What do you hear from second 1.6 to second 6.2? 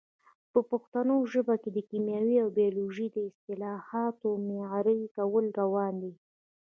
کې د کیمیا او بیولوژي د اصطلاحاتو معیاري کول روان دي.